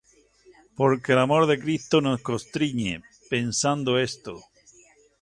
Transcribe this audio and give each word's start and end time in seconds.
Porque 0.79 1.11
el 1.11 1.19
amor 1.19 1.45
de 1.45 1.59
Cristo 1.59 2.01
nos 2.01 2.21
constriñe, 2.21 3.03
pensando 3.29 3.99
esto: 3.99 4.41